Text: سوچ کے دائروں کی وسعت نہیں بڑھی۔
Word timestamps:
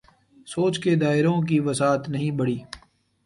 سوچ 0.47 0.79
کے 0.79 0.95
دائروں 0.95 1.41
کی 1.41 1.59
وسعت 1.59 2.09
نہیں 2.09 2.31
بڑھی۔ 2.31 2.57